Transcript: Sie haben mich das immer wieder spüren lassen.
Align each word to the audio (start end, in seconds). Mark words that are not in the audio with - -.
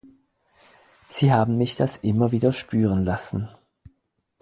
Sie 1.07 1.31
haben 1.31 1.57
mich 1.59 1.75
das 1.75 1.97
immer 1.97 2.31
wieder 2.31 2.51
spüren 2.53 3.03
lassen. 3.05 3.49